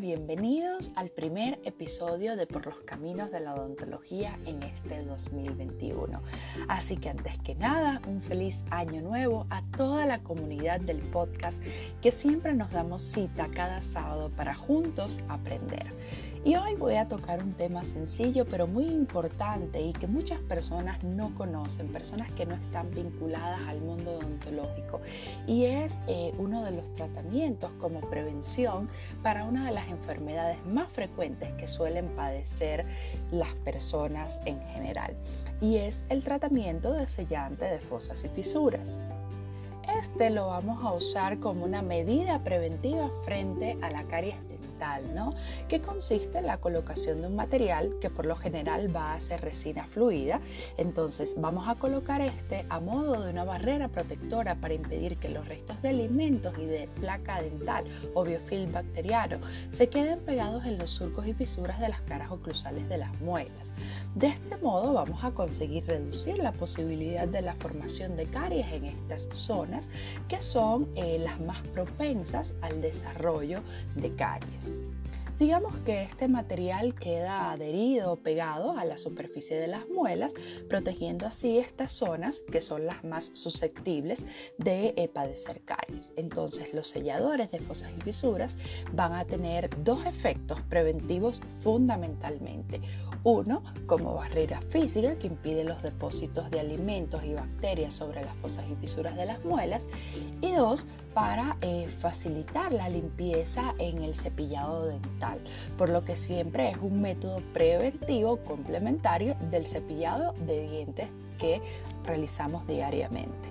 [0.00, 6.22] bienvenidos al primer episodio de Por los Caminos de la Odontología en este 2021.
[6.68, 11.62] Así que antes que nada, un feliz año nuevo a toda la comunidad del podcast
[12.00, 15.92] que siempre nos damos cita cada sábado para juntos aprender.
[16.42, 21.04] Y hoy voy a tocar un tema sencillo pero muy importante y que muchas personas
[21.04, 25.02] no conocen, personas que no están vinculadas al mundo odontológico.
[25.46, 28.88] Y es eh, uno de los tratamientos como prevención
[29.22, 32.86] para una de las enfermedades más frecuentes que suelen padecer
[33.30, 35.14] las personas en general.
[35.60, 39.02] Y es el tratamiento de sellante de fosas y fisuras.
[40.02, 44.36] Este lo vamos a usar como una medida preventiva frente a la caries
[45.14, 45.34] ¿no?
[45.68, 49.40] que consiste en la colocación de un material que por lo general va a ser
[49.42, 50.40] resina fluida.
[50.78, 55.46] Entonces vamos a colocar este a modo de una barrera protectora para impedir que los
[55.46, 59.38] restos de alimentos y de placa dental o biofilm bacteriano
[59.70, 63.74] se queden pegados en los surcos y fisuras de las caras oclusales de las muelas.
[64.14, 68.86] De este modo vamos a conseguir reducir la posibilidad de la formación de caries en
[68.86, 69.90] estas zonas
[70.28, 73.60] que son eh, las más propensas al desarrollo
[73.96, 74.69] de caries.
[75.40, 80.34] Digamos que este material queda adherido o pegado a la superficie de las muelas,
[80.68, 84.26] protegiendo así estas zonas que son las más susceptibles
[84.58, 86.12] de eh, padecer caries.
[86.16, 88.58] Entonces, los selladores de fosas y fisuras
[88.92, 92.82] van a tener dos efectos preventivos fundamentalmente.
[93.24, 98.66] Uno, como barrera física que impide los depósitos de alimentos y bacterias sobre las fosas
[98.70, 99.86] y fisuras de las muelas.
[100.42, 105.29] Y dos, para eh, facilitar la limpieza en el cepillado dental,
[105.76, 111.60] por lo que siempre es un método preventivo complementario del cepillado de dientes que
[112.04, 113.49] realizamos diariamente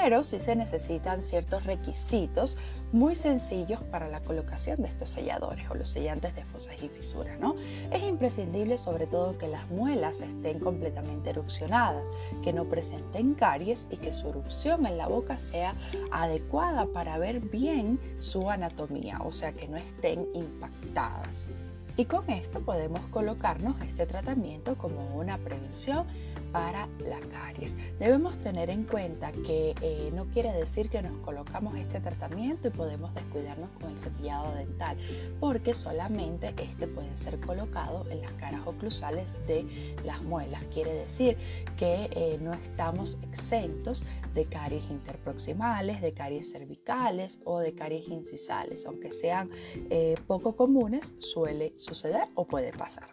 [0.00, 2.56] pero sí se necesitan ciertos requisitos
[2.92, 7.38] muy sencillos para la colocación de estos selladores o los sellantes de fosas y fisuras.
[7.38, 7.56] ¿no?
[7.90, 12.08] Es imprescindible sobre todo que las muelas estén completamente erupcionadas,
[12.42, 15.74] que no presenten caries y que su erupción en la boca sea
[16.10, 21.52] adecuada para ver bien su anatomía, o sea que no estén impactadas.
[21.98, 26.06] Y con esto podemos colocarnos este tratamiento como una prevención
[26.52, 27.76] para la caries.
[27.98, 32.70] Debemos tener en cuenta que eh, no quiere decir que nos colocamos este tratamiento y
[32.70, 34.96] podemos descuidarnos con el cepillado dental,
[35.40, 39.66] porque solamente este puede ser colocado en las caras oclusales de
[40.04, 40.62] las muelas.
[40.72, 41.36] Quiere decir
[41.76, 44.04] que eh, no estamos exentos
[44.34, 49.50] de caries interproximales, de caries cervicales o de caries incisales, aunque sean
[49.90, 51.87] eh, poco comunes, suele suceder
[52.34, 53.08] o puede pasar.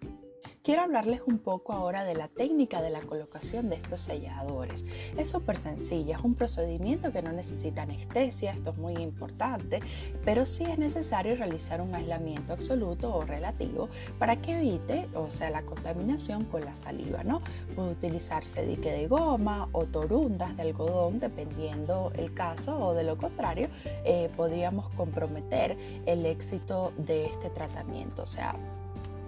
[0.65, 4.83] Quiero hablarles un poco ahora de la técnica de la colocación de estos selladores.
[5.15, 9.79] Es súper sencilla, es un procedimiento que no necesita anestesia, esto es muy importante,
[10.23, 15.51] pero sí es necesario realizar un aislamiento absoluto o relativo para que evite, o sea,
[15.51, 17.43] la contaminación con la saliva, ¿no?
[17.75, 23.19] Puede utilizarse dique de goma o torundas de algodón, dependiendo el caso, o de lo
[23.19, 23.69] contrario,
[24.03, 25.77] eh, podríamos comprometer
[26.07, 28.55] el éxito de este tratamiento, o sea,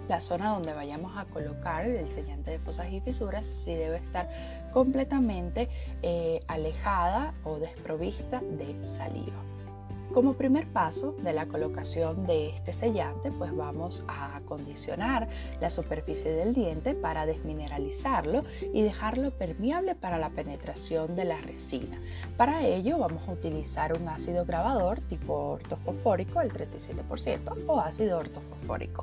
[0.08, 4.28] la zona donde vayamos a colocar el sellante de fosas y fisuras sí debe estar
[4.72, 5.68] completamente
[6.02, 9.57] eh, alejada o desprovista de saliva.
[10.12, 15.28] Como primer paso de la colocación de este sellante, pues vamos a acondicionar
[15.60, 18.42] la superficie del diente para desmineralizarlo
[18.72, 22.00] y dejarlo permeable para la penetración de la resina.
[22.38, 29.02] Para ello vamos a utilizar un ácido grabador tipo ortofosfórico, el 37%, o ácido ortofosfórico,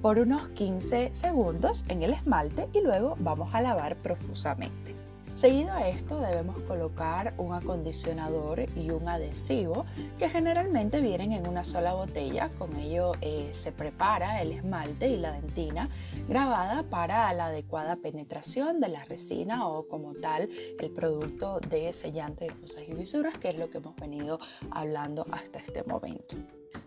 [0.00, 5.05] por unos 15 segundos en el esmalte y luego vamos a lavar profusamente.
[5.36, 9.84] Seguido a esto debemos colocar un acondicionador y un adhesivo
[10.18, 12.50] que generalmente vienen en una sola botella.
[12.58, 15.90] Con ello eh, se prepara el esmalte y la dentina
[16.26, 20.48] grabada para la adecuada penetración de la resina o como tal
[20.80, 24.40] el producto de sellante de fosas y visuras que es lo que hemos venido
[24.70, 26.36] hablando hasta este momento.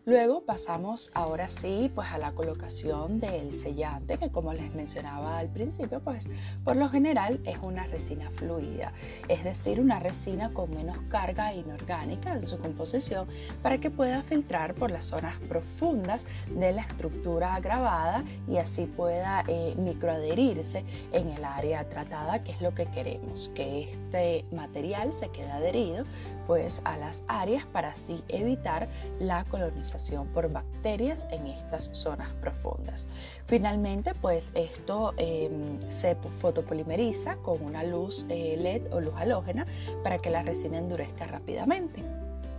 [0.09, 5.49] Luego pasamos ahora sí pues a la colocación del sellante que como les mencionaba al
[5.49, 6.31] principio pues
[6.63, 8.91] por lo general es una resina fluida,
[9.27, 13.27] es decir una resina con menos carga inorgánica en su composición
[13.61, 19.43] para que pueda filtrar por las zonas profundas de la estructura grabada y así pueda
[19.47, 25.29] eh, microadherirse en el área tratada que es lo que queremos, que este material se
[25.29, 26.03] quede adherido
[26.47, 28.89] pues a las áreas para así evitar
[29.19, 29.98] la colonización
[30.33, 33.07] por bacterias en estas zonas profundas.
[33.45, 39.65] Finalmente, pues esto em, se fotopolimeriza con una luz eh, LED o luz halógena
[40.03, 42.01] para que la resina endurezca rápidamente.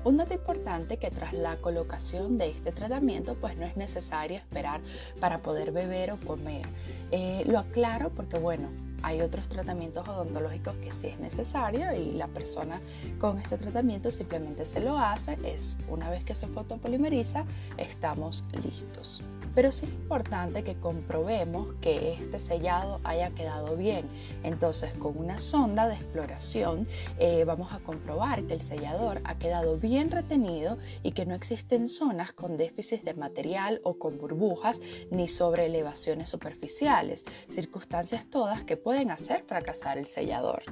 [0.03, 4.81] Un dato importante que tras la colocación de este tratamiento pues no es necesario esperar
[5.21, 6.67] para poder beber o comer.
[7.11, 8.69] Eh, lo aclaro porque bueno,
[9.03, 12.81] hay otros tratamientos odontológicos que sí es necesario y la persona
[13.19, 15.39] con este tratamiento simplemente se lo hace.
[15.45, 17.45] Es una vez que se fotopolimeriza,
[17.77, 19.23] estamos listos
[19.55, 24.07] pero sí es importante que comprobemos que este sellado haya quedado bien.
[24.43, 26.87] Entonces, con una sonda de exploración
[27.19, 31.89] eh, vamos a comprobar que el sellador ha quedado bien retenido y que no existen
[31.89, 34.81] zonas con déficit de material o con burbujas
[35.11, 40.63] ni sobre elevaciones superficiales, circunstancias todas que pueden hacer fracasar el sellador.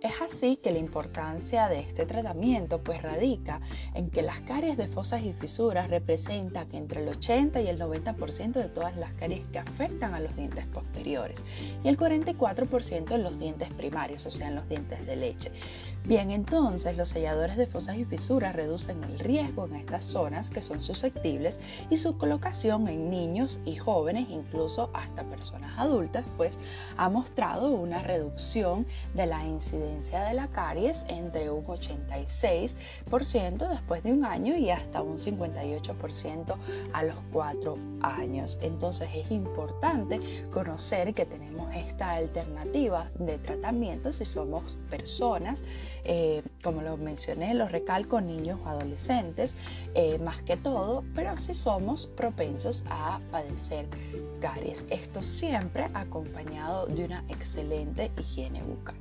[0.00, 3.60] Es así que la importancia de este tratamiento pues radica
[3.94, 8.52] en que las caries de fosas y fisuras representan entre el 80 y el 90%
[8.52, 11.44] de todas las caries que afectan a los dientes posteriores
[11.82, 15.50] y el 44% en los dientes primarios, o sea, en los dientes de leche.
[16.04, 20.62] Bien, entonces los selladores de fosas y fisuras reducen el riesgo en estas zonas que
[20.62, 21.58] son susceptibles
[21.90, 26.58] y su colocación en niños y jóvenes, incluso hasta personas adultas, pues
[26.96, 29.44] ha mostrado una reducción de la
[29.88, 36.56] de la caries entre un 86% después de un año y hasta un 58%
[36.92, 38.58] a los 4 años.
[38.62, 40.20] Entonces es importante
[40.52, 45.64] conocer que tenemos esta alternativa de tratamiento si somos personas,
[46.04, 49.56] eh, como lo mencioné, lo recalco, niños o adolescentes,
[49.94, 53.86] eh, más que todo, pero si somos propensos a padecer
[54.40, 54.86] caries.
[54.90, 58.96] Esto siempre acompañado de una excelente higiene bucal.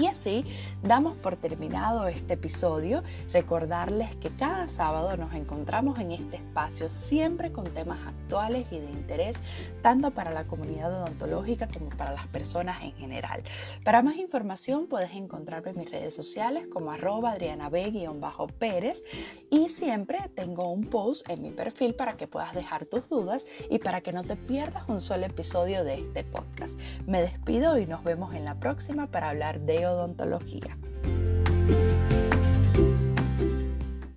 [0.00, 0.46] Y así
[0.82, 3.02] damos por terminado este episodio.
[3.34, 8.90] Recordarles que cada sábado nos encontramos en este espacio siempre con temas actuales y de
[8.90, 9.42] interés
[9.82, 13.42] tanto para la comunidad odontológica como para las personas en general.
[13.84, 19.04] Para más información puedes encontrarme en mis redes sociales como arroba adrianab-pérez
[19.50, 23.78] y siempre tengo un post en mi perfil para que puedas dejar tus dudas y
[23.80, 26.80] para que no te pierdas un solo episodio de este podcast.
[27.06, 30.76] Me despido y nos vemos en la próxima para hablar de odontología.